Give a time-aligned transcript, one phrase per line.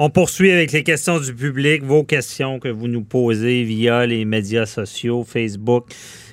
[0.00, 4.24] On poursuit avec les questions du public, vos questions que vous nous posez via les
[4.24, 5.86] médias sociaux, Facebook,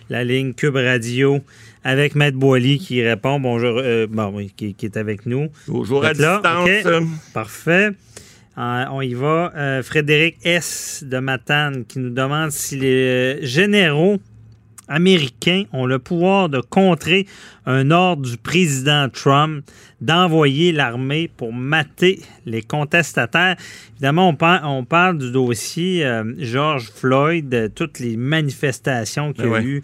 [0.07, 1.39] la ligne Cube Radio,
[1.83, 3.39] avec Maître Boily qui répond.
[3.39, 5.49] Bonjour, euh, bon, qui, est avec nous.
[5.67, 6.69] Bonjour à distance.
[7.33, 7.89] Parfait.
[8.59, 9.51] Euh, on y va.
[9.55, 11.03] Euh, Frédéric S.
[11.03, 14.19] de Matane qui nous demande si les généraux
[14.87, 17.27] américains ont le pouvoir de contrer
[17.65, 19.63] un ordre du président Trump
[20.01, 23.55] d'envoyer l'armée pour mater les contestataires.
[23.93, 29.61] Évidemment, on, parle, du dossier euh, George Floyd, de toutes les manifestations qu'il y a
[29.61, 29.81] eu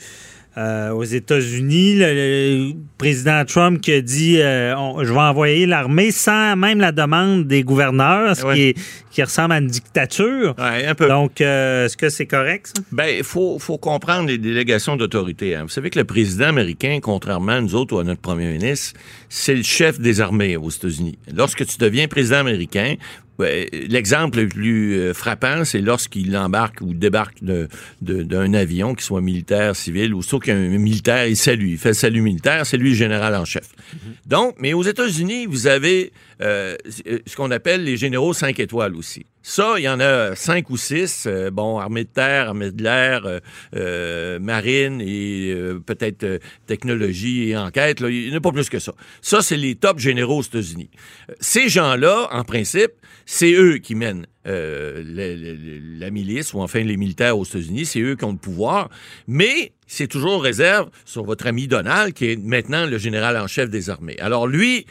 [0.58, 6.58] euh, aux États-Unis, le, président Trump qui a dit euh, je vais envoyer l'armée sans
[6.58, 8.76] même la demande des gouverneurs, ce qui,
[9.12, 10.54] qui, ressemble à une dictature.
[10.58, 11.08] un peu.
[11.08, 12.84] Donc, euh, est-ce que c'est correct, ça?
[12.92, 15.56] Ben, il faut, faut, comprendre les délégations d'autorité.
[15.56, 15.64] Hein.
[15.64, 19.00] Vous savez que le président américain, contrairement à nous autres ou à notre premier ministre,
[19.30, 21.18] c'est le chef des armées aux États-Unis.
[21.34, 22.96] Lorsque tu deviens président américain,
[23.40, 27.38] L'exemple le plus euh, frappant, c'est lorsqu'il embarque ou débarque
[28.02, 31.96] d'un avion, qu'il soit militaire, civil, ou sauf qu'un militaire, il salue, il fait le
[31.96, 33.68] salut militaire, c'est lui le général en chef.
[33.68, 33.98] Mm-hmm.
[34.28, 36.76] Donc, mais aux États-Unis, vous avez euh,
[37.26, 39.26] ce qu'on appelle les généraux 5 étoiles aussi.
[39.44, 41.26] Ça, il y en a cinq ou six.
[41.26, 43.40] Euh, bon, armée de terre, armée de l'air,
[43.76, 48.00] euh, marine et peut-être technologie et enquête.
[48.00, 48.94] Là, il n'y en a pas plus que ça.
[49.22, 50.90] Ça, c'est les top généraux aux États-Unis.
[51.40, 52.92] Ces gens-là, en principe,
[53.26, 55.04] c'est eux qui mènent euh,
[56.00, 58.90] la, milice ou enfin les militaires aux États-Unis, c'est eux qui ont le pouvoir,
[59.28, 63.70] mais c'est toujours réserve sur votre ami Donald, qui est maintenant le général en chef
[63.70, 64.18] des armées.
[64.20, 64.88] Alors lui,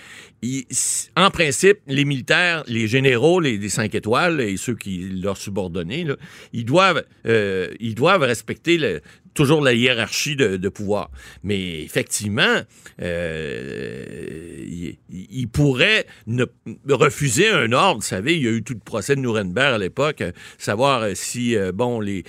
[1.17, 6.07] en principe, les militaires, les généraux, les, cinq étoiles et ceux qui leur subordonnés,
[6.53, 9.01] ils doivent, euh, ils doivent respecter le,
[9.35, 11.11] toujours la hiérarchie de, pouvoir.
[11.43, 12.61] Mais effectivement,
[13.03, 14.65] euh,
[15.11, 16.45] il, pourrait ne,
[16.89, 18.01] refuser un ordre.
[18.01, 21.03] Vous savez, il y a eu tout le procès de Nuremberg à l'époque, euh, savoir
[21.03, 22.25] euh, si, bon, les,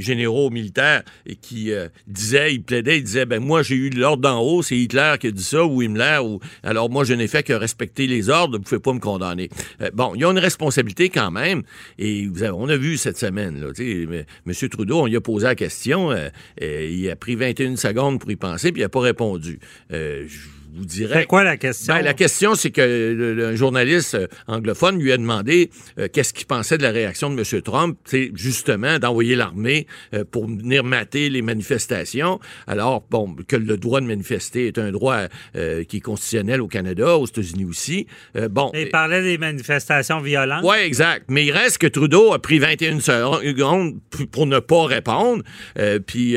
[0.00, 1.02] généraux militaires
[1.42, 1.72] qui
[2.06, 5.28] disaient, ils plaidaient, ils disaient, ben moi, j'ai eu l'ordre d'en haut, c'est Hitler qui
[5.28, 8.54] a dit ça, ou Himmler, ou alors moi, je n'ai fait que respecter les ordres,
[8.54, 9.50] vous ne pouvez pas me condamner.
[9.92, 11.62] bon, il y a une responsabilité quand même,
[11.98, 13.68] et vous on a vu cette semaine, là,
[14.46, 14.68] M.
[14.68, 16.09] Trudeau, on lui a posé la question,
[16.60, 19.58] il a pris 21 secondes pour y penser, puis il n'a pas répondu.
[19.92, 20.26] Euh,
[20.74, 21.20] vous dirais.
[21.20, 21.94] C'est quoi la question?
[21.94, 26.46] Ben, la question, c'est que le, journaliste euh, anglophone lui a demandé euh, qu'est-ce qu'il
[26.46, 27.62] pensait de la réaction de M.
[27.62, 32.40] Trump, c'est justement d'envoyer l'armée euh, pour venir mater les manifestations.
[32.66, 37.16] Alors, bon, que le droit de manifester est un droit qui est constitutionnel au Canada,
[37.16, 38.06] aux États-Unis aussi.
[38.50, 38.70] bon.
[38.74, 40.64] il parlait des manifestations violentes.
[40.64, 41.26] Oui, exact.
[41.28, 43.96] Mais il reste que Trudeau a pris 21 secondes
[44.30, 45.42] pour ne pas répondre,
[46.06, 46.36] puis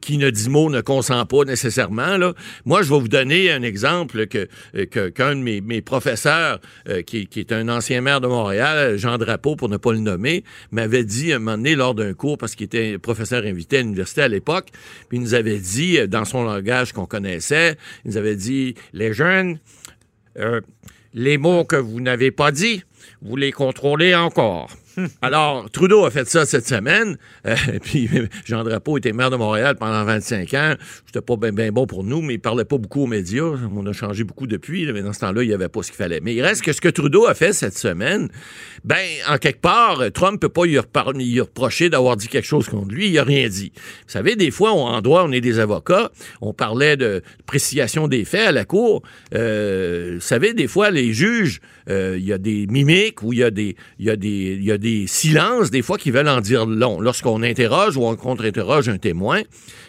[0.00, 2.16] qui ne dit mot ne consent pas nécessairement.
[2.16, 2.32] Là.
[2.64, 4.48] Moi, je vais vous donner un exemple que,
[5.08, 9.68] qu'un de mes, professeurs, euh, qui, est un ancien maire de Montréal, Jean Drapeau, pour
[9.68, 12.98] ne pas le nommer, m'avait dit un moment donné lors d'un cours, parce qu'il était
[12.98, 14.68] professeur invité à l'université à l'époque,
[15.08, 18.74] puis il nous avait dit, euh, dans son langage qu'on connaissait, il nous avait dit,
[18.92, 19.58] les jeunes,
[20.38, 20.60] euh,
[21.14, 22.82] les mots que vous n'avez pas dit,
[23.22, 24.70] vous les contrôlez encore.
[25.22, 27.16] Alors, Trudeau a fait ça cette semaine.
[27.46, 28.08] Euh, puis
[28.44, 30.74] Jean Drapeau était maire de Montréal pendant 25 ans.
[31.06, 33.44] C'était pas bien bon pour nous, mais il parlait pas beaucoup aux médias.
[33.74, 35.96] On a changé beaucoup depuis, mais dans ce temps-là, il n'y avait pas ce qu'il
[35.96, 36.20] fallait.
[36.22, 38.28] Mais il reste que ce que Trudeau a fait cette semaine,
[38.84, 38.96] ben,
[39.28, 40.78] en quelque part, Trump peut pas lui,
[41.40, 43.08] reprocher d'avoir dit quelque chose contre lui.
[43.08, 43.72] Il a rien dit.
[43.74, 46.10] Vous savez, des fois, on, en droit, on est des avocats.
[46.40, 49.02] On parlait de précision des faits à la cour.
[49.34, 53.40] Euh, vous savez, des fois, les juges, euh, il y a des mimiques ou il
[53.40, 56.10] y a des, il y a des, il y a des silences, des fois, qui
[56.10, 57.00] veulent en dire long.
[57.00, 59.42] Lorsqu'on interroge ou on contre-interroge un témoin,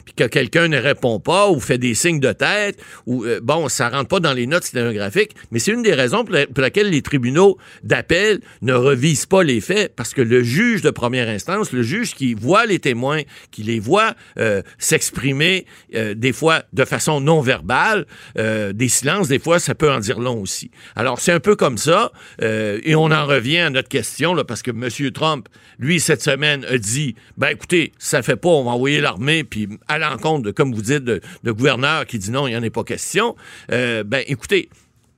[0.06, 3.70] puis que quelqu'un ne répond pas ou fait des signes de tête, ou euh, bon,
[3.70, 7.02] ça rentre pas dans les notes sténographiques, mais c'est une des raisons pour, laquelle les
[7.02, 11.84] tribunaux d'appel ne revisent pas les faits, parce que le juge de première instance, le
[11.84, 13.22] juge qui voit les témoins,
[13.52, 18.06] qui les voit euh, s'exprimer, euh, des fois de façon non verbale,
[18.36, 20.72] des silences, des fois, ça peut en dire long aussi.
[20.96, 22.12] Alors, c'est un peu comme ça,
[22.42, 25.12] et on en revient à notre question, là, parce que M.
[25.12, 25.48] Trump,
[25.78, 29.68] lui, cette semaine, a dit, ben écoutez, ça fait pas, on va envoyer l'armée, puis
[29.88, 32.70] à l'encontre de, comme vous dites, de, gouverneur qui dit non, il n'y en a
[32.70, 33.36] pas question.
[33.72, 34.70] Euh, ben écoutez,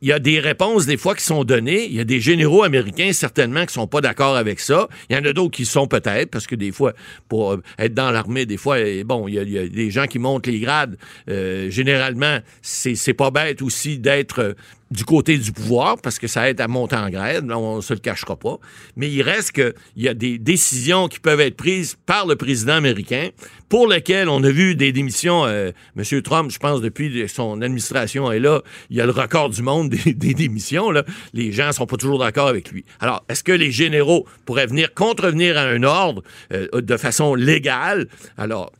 [0.02, 1.86] il y a des réponses des fois qui sont données.
[1.86, 4.88] Il y a des généraux américains certainement qui sont pas d'accord avec ça.
[5.10, 6.94] Il y en a d'autres qui sont peut-être parce que des fois
[7.30, 10.18] pour euh, être dans l'armée, des fois euh, bon, il y, a, des gens qui
[10.18, 10.98] montent les grades.
[11.28, 14.56] généralement, c'est pas bête aussi d'être
[14.91, 17.93] du côté du pouvoir, parce que ça aide à monter en grève, on ne se
[17.93, 18.57] le cachera pas.
[18.97, 22.73] Mais il reste qu'il y a des décisions qui peuvent être prises par le président
[22.73, 23.29] américain,
[23.69, 25.45] pour lesquelles on a vu des démissions.
[25.45, 26.21] Euh, M.
[26.21, 29.89] Trump, je pense, depuis son administration est là, il y a le record du monde
[29.89, 30.91] des, démissions.
[31.33, 32.83] Les gens ne sont pas toujours d'accord avec lui.
[32.99, 36.21] Alors, est-ce que les généraux pourraient venir contrevenir à un ordre
[36.51, 38.09] euh, de façon légale?
[38.38, 38.73] Alors,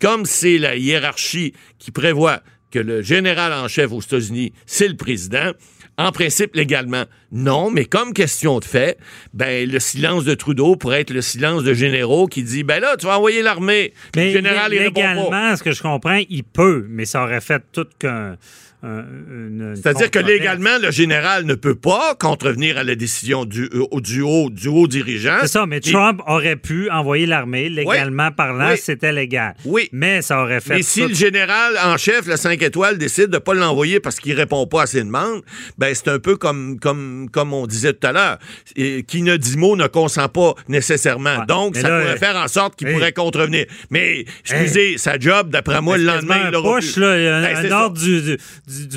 [0.00, 2.40] comme c'est la hiérarchie qui prévoit
[2.70, 5.52] que le général en chef aux États-Unis, c'est le président.
[5.96, 8.98] En principe, légalement, non, mais comme question de fait,
[9.34, 12.96] ben, le silence de Trudeau pourrait être le silence de généraux qui dit, ben là,
[12.96, 13.92] tu vas envoyer l'armée.
[14.14, 17.86] Mais le général, légalement, ce que je comprends, il peut, mais ça aurait fait tout
[17.98, 18.36] qu'un
[18.82, 24.20] c'est-à-dire que légalement, le général ne peut pas contrevenir à la décision du, euh, du,
[24.20, 25.38] haut, du haut dirigeant.
[25.42, 29.54] C'est ça, mais Trump aurait pu envoyer l'armée, légalement parlant, c'était légal.
[29.64, 29.88] Oui.
[29.92, 30.76] Mais ça aurait fait.
[30.76, 34.20] Mais si le général en chef, le 5 étoiles, décide de ne pas l'envoyer parce
[34.20, 35.42] qu'il répond pas à ses demandes,
[35.76, 38.38] ben c'est un peu comme, comme, comme on disait tout à l'heure.
[38.74, 41.44] Qui ne dit mot ne consent pas nécessairement.
[41.46, 43.66] Donc, ça pourrait faire en sorte qu'il pourrait contrevenir.
[43.90, 47.98] Mais, excusez, sa job, d'après moi, le lendemain, il aura push, là, un, ben, ordre
[47.98, 48.38] du du,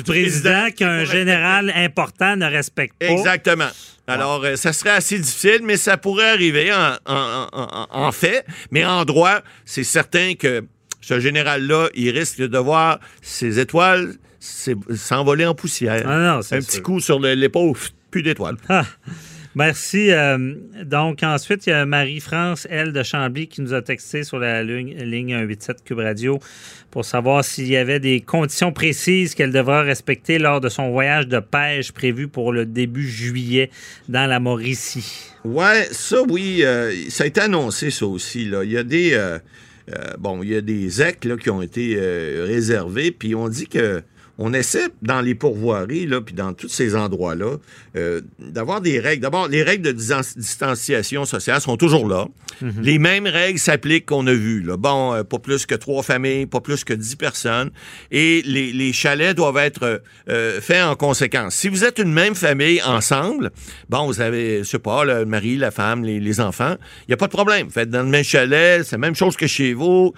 [0.04, 3.06] président qu'un général important ne respecte pas.
[3.06, 3.68] Exactement.
[4.06, 6.70] Alors, euh, ça serait assez difficile, mais ça pourrait arriver
[7.06, 8.44] en, fait.
[8.70, 10.64] Mais en droit, c'est certain que
[11.00, 16.02] ce général-là, il risque de voir ses étoiles s'envoler en poussière.
[16.04, 17.76] Ah Un petit coup sur l'épaule,
[18.10, 18.56] plus d'étoiles.
[18.68, 18.84] Ah.
[19.54, 20.10] Merci.
[20.10, 20.54] Euh,
[20.84, 24.62] donc, ensuite, il y a Marie-France, elle, de Chambly, qui nous a texté sur la
[24.62, 26.38] ligne, ligne 187 Cube Radio
[26.90, 31.26] pour savoir s'il y avait des conditions précises qu'elle devra respecter lors de son voyage
[31.28, 33.70] de pêche prévu pour le début juillet
[34.08, 35.30] dans la Mauricie.
[35.44, 38.46] Ouais, ça, oui, euh, ça a été annoncé, ça aussi.
[38.46, 38.64] Là.
[38.64, 39.12] Il y a des.
[39.12, 39.38] Euh,
[40.18, 41.98] bon, il y a des EC qui ont été
[42.46, 44.02] réservés, puis on dit que
[44.38, 47.56] on essaie dans les pourvoiries, là, puis dans tous ces endroits-là,
[47.96, 49.22] euh, d'avoir des règles.
[49.22, 52.26] D'abord, les règles de distanciation sociale sont toujours là.
[52.60, 52.72] Mhm.
[52.82, 54.62] Les mêmes règles s'appliquent qu'on a vues.
[54.62, 54.76] Là.
[54.76, 57.70] Bon, euh, pas plus que trois familles, pas plus que dix personnes.
[58.10, 61.54] Et les, chalets doivent être euh, faits en conséquence.
[61.54, 63.50] Si vous êtes une même famille ensemble,
[63.88, 67.16] bon, vous avez, je sais pas, le mari, la femme, les, enfants, il n'y a
[67.16, 67.70] pas de problème.
[67.70, 70.14] Faites dans le même chalet, c'est la même chose que chez vous.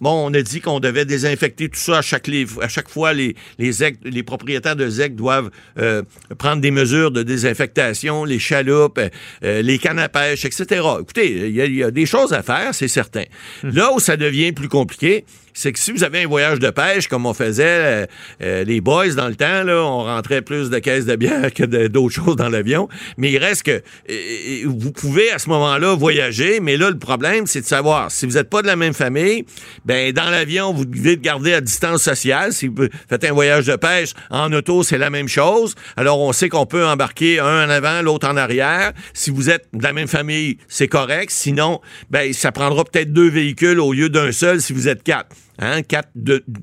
[0.00, 2.28] Bon, on a dit qu'on devait désinfecter tout ça à chaque,
[2.60, 3.12] à chaque fois.
[3.12, 3.70] Les, les,
[4.04, 6.02] les propriétaires de ZEC doivent euh,
[6.38, 9.08] prendre des mesures de désinfectation, les chaloupes, euh,
[9.44, 10.82] euh, les cannes à pêche, etc.
[11.00, 13.24] Écoutez, il y, a des choses à faire, c'est certain.
[13.62, 13.74] Hum.
[13.74, 15.24] Là où ça devient plus compliqué,
[15.54, 18.06] c'est que si vous avez un voyage de pêche comme on faisait euh,
[18.42, 21.64] euh, les boys dans le temps, là, on rentrait plus de caisses de bière que
[21.86, 22.88] d'autres choses dans l'avion.
[23.16, 27.46] Mais il reste que euh, vous pouvez à ce moment-là voyager, mais là le problème
[27.46, 29.44] c'est de savoir si vous n'êtes pas de la même famille,
[29.84, 32.52] ben dans l'avion vous devez garder à distance sociale.
[32.52, 35.74] Si vous faites un voyage de pêche en auto, c'est la même chose.
[35.96, 38.92] Alors on sait qu'on peut embarquer un en avant, l'autre en arrière.
[39.12, 41.30] Si vous êtes de la même famille, c'est correct.
[41.30, 41.80] Sinon,
[42.10, 45.28] ben ça prendra peut-être deux véhicules au lieu d'un seul si vous êtes quatre.
[45.60, 46.08] Hein, quatre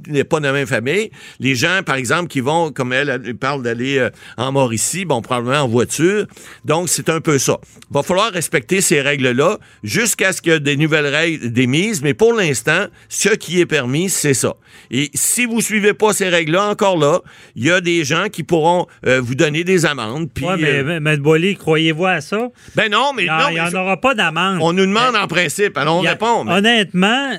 [0.07, 1.11] n'est pas de la même famille.
[1.39, 5.21] Les gens, par exemple, qui vont, comme elle, elle parle d'aller euh, en Mauricie, bon,
[5.21, 6.25] probablement en voiture.
[6.65, 7.59] Donc, c'est un peu ça.
[7.91, 12.01] Va falloir respecter ces règles-là jusqu'à ce qu'il y ait des nouvelles règles démises.
[12.01, 14.55] Mais pour l'instant, ce qui est permis, c'est ça.
[14.89, 17.21] Et si vous suivez pas ces règles-là, encore là,
[17.55, 20.29] il y a des gens qui pourront euh, vous donner des amendes.
[20.41, 21.17] Oui, mais, euh, M.
[21.17, 22.49] Boily, croyez-vous à ça?
[22.75, 24.59] Ben non, mais il n'y en, aura pas d'amende.
[24.61, 26.47] On nous demande en principe, alors on répond.
[26.47, 27.37] Honnêtement,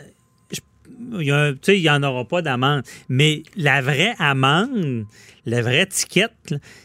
[1.19, 2.83] il n'y en aura pas d'amende.
[3.09, 5.05] Mais la vraie amende,
[5.47, 6.29] la vraie ticket,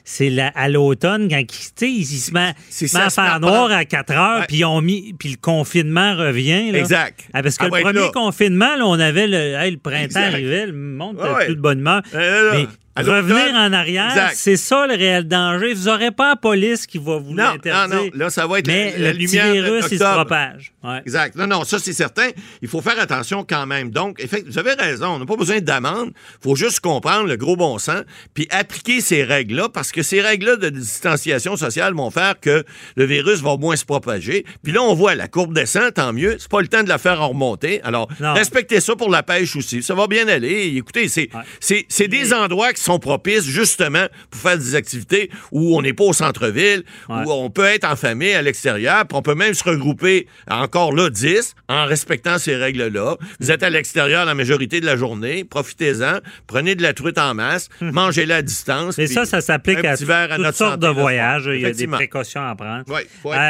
[0.03, 1.41] c'est à l'automne, quand
[1.81, 2.53] il, il se met,
[2.93, 6.71] à faire noir à 4 heures, puis le confinement revient.
[6.73, 7.27] Exact.
[7.33, 11.45] Ah, parce que le premier confinement, on avait le, le printemps arrivait, le monde n'avait
[11.45, 12.01] plus de bonne humeur.
[12.13, 15.73] Mais Revenir en arrière, c'est ça le réel danger.
[15.73, 17.87] Vous n'aurez pas la police qui va vous l'interdire.
[17.87, 19.51] Non, non, là, ça va être mais la, le lumière.
[19.51, 20.73] virus, il se propage.
[21.05, 21.35] Exact.
[21.35, 22.29] Non, non, ça, c'est certain.
[22.61, 23.89] Il faut faire attention quand même.
[23.89, 25.07] Donc, effectivement, vous avez raison.
[25.07, 26.11] On n'a pas besoin d'amende.
[26.13, 30.21] Il faut juste comprendre le gros bon sens puis appliquer ces règles-là parce que ces
[30.21, 32.63] règles-là de distanciation sociale vont faire que
[32.95, 34.45] le virus va moins se propager.
[34.61, 36.35] Puis là, on voit la courbe descend, tant mieux.
[36.37, 37.81] C'est pas le temps de la faire remonter.
[37.83, 39.81] Alors, respectez ça pour la pêche aussi.
[39.81, 40.73] Ça va bien aller.
[40.75, 45.93] Écoutez, c'est des endroits qui sont propices justement pour faire des activités où on n'est
[45.93, 49.53] pas au centre-ville, où on peut être en famille à l'extérieur, puis on peut même
[49.53, 53.17] se regrouper encore là 10 en respectant ces règles-là.
[53.39, 57.33] Vous êtes à l'extérieur la majorité de la journée, profitez-en, prenez de la truite en
[57.33, 57.91] masse, hum.
[57.91, 58.99] mangez-la à distance.
[58.99, 61.49] Et ça, ça s'applique à, toutes sortes de voyages.
[61.51, 62.83] Il y a des précautions à prendre.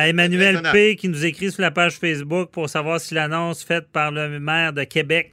[0.07, 0.95] Emmanuel P.
[0.95, 4.73] qui nous écrit sur la page Facebook pour savoir si l'annonce faite par le maire
[4.73, 5.31] de Québec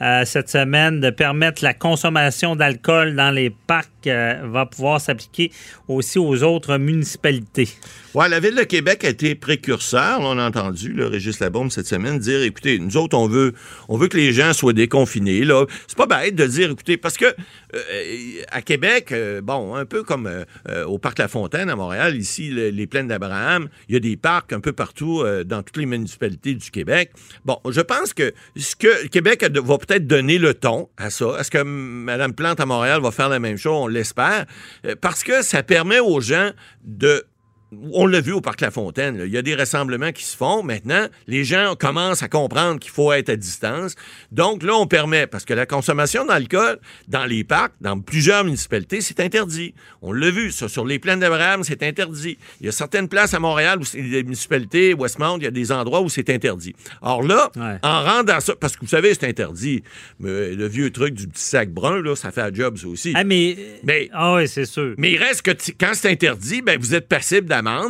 [0.00, 5.50] euh, cette semaine de permettre la consommation d'alcool dans les parcs euh, va pouvoir s'appliquer
[5.88, 7.68] aussi aux autres municipalités.
[8.14, 10.20] Oui, la Ville de Québec a été précurseur.
[10.20, 13.54] On a entendu le Régis Labombe cette semaine dire écoutez, nous autres, on veut,
[13.88, 15.44] on veut que les gens soient déconfinés.
[15.44, 15.66] Là.
[15.86, 20.02] C'est pas bête de dire écoutez, parce que euh, à Québec, euh, bon, un peu
[20.02, 20.30] comme
[20.86, 24.52] au Parc La Fontaine à Montréal, ici, les plaines d'Abraham, il y a des parcs
[24.52, 27.10] un peu partout dans toutes les municipalités du Québec.
[27.44, 31.36] Bon, je pense que ce que Québec va peut-être donner le ton à ça.
[31.38, 33.91] Est-ce que Mme Plante à Montréal va faire la même chose?
[33.92, 34.46] L'espère.
[35.00, 36.50] Parce que ça permet aux gens
[36.84, 37.24] de
[37.92, 40.62] on l'a vu au Parc La Fontaine, il y a des rassemblements qui se font.
[40.62, 43.94] Maintenant, les gens commencent à comprendre qu'il faut être à distance.
[44.30, 49.00] Donc là, on permet, parce que la consommation d'alcool dans les parcs, dans plusieurs municipalités,
[49.00, 49.74] c'est interdit.
[50.02, 52.36] On l'a vu, ça, sur les plaines d'Abraham, c'est interdit.
[52.60, 55.50] Il y a certaines places à Montréal où c'est des municipalités, Westmount, il y a
[55.50, 56.74] des endroits où c'est interdit.
[57.00, 57.50] Or là,
[57.82, 59.82] en rendant ça, parce que vous savez, c'est interdit,
[60.20, 63.12] mais le vieux truc du petit sac brun, là, ça fait un job, ça aussi.
[63.14, 63.56] Ah, mais.
[63.82, 64.94] mais ah oui, c'est sûr.
[64.98, 67.46] Mais il reste que quand c'est interdit, ben, vous êtes passible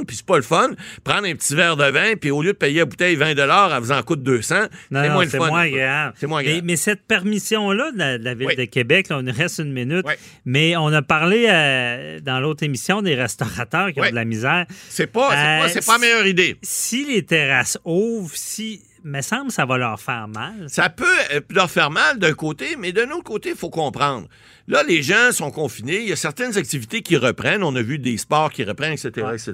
[0.06, 0.70] puis c'est pas le fun.
[1.04, 3.80] Prendre un petit verre de vin, puis au lieu de payer la bouteille 20 elle
[3.80, 4.54] vous en coûte 200.
[4.90, 5.38] C'est moins, fun.
[5.46, 6.12] moins grave.
[6.16, 6.60] C'est moins grave.
[6.64, 10.06] Mais, cette permission-là de la, Ville de Québec, là, on nous reste une minute,
[10.44, 14.66] mais on a parlé euh, dans l'autre émission des restaurateurs qui ont de la misère.
[14.88, 16.56] C'est pas, pas, euh, pas la meilleure idée.
[16.62, 20.66] Si les terrasses ouvrent, si me semble que ça va leur faire mal.
[20.68, 24.28] Ça peut euh, leur faire mal d'un côté, mais d'un autre côté, il faut comprendre.
[24.68, 26.02] Là, les gens sont confinés.
[26.02, 27.62] Il y a certaines activités qui reprennent.
[27.62, 29.52] On a vu des sports qui reprennent, etc., etc.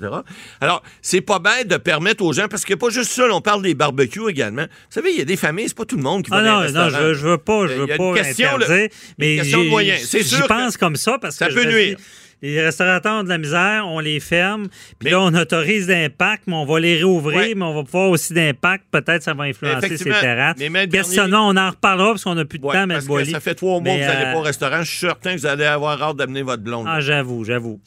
[0.61, 3.25] Alors, c'est pas bête de permettre aux gens, parce qu'il n'y a pas juste ça.
[3.33, 4.65] On parle des barbecues également.
[4.65, 6.43] Vous savez, il y a des familles, c'est pas tout le monde qui va ah
[6.43, 8.89] non, non, je, je veux pas, je veux pas question, interdire,
[9.19, 11.97] mais j'y pense comme ça parce que ça peut nuire
[12.43, 14.69] les restaurateurs ont de la misère, on les ferme,
[14.99, 18.33] puis là, on autorise d'impact, mais on va les réouvrir, mais on va pouvoir aussi
[18.33, 18.85] d'impact.
[18.91, 20.57] Peut-être ça va influencer ces terrasses.
[20.91, 23.01] Questionnons, on en reparlera parce qu'on n'a plus de temps, M.
[23.07, 23.33] Boily.
[23.33, 24.83] Ça fait trois mois que vous n'allez pas au euh, restaurant.
[24.83, 26.87] Je suis certain que vous allez avoir hâte d'amener votre blonde.
[26.89, 27.81] Ah, j'avoue, j'avoue.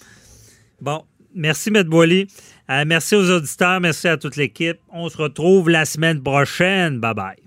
[0.79, 1.03] Bon,
[1.33, 1.83] merci, M.
[1.83, 2.27] Boily.
[2.69, 4.79] Euh, merci aux auditeurs, merci à toute l'équipe.
[4.91, 6.99] On se retrouve la semaine prochaine.
[6.99, 7.40] Bye bye.